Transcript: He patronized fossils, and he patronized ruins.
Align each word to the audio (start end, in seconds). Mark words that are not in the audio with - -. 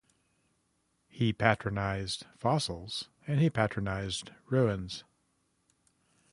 He 1.09 1.31
patronized 1.31 2.25
fossils, 2.35 3.09
and 3.27 3.39
he 3.39 3.51
patronized 3.51 4.31
ruins. 4.47 5.03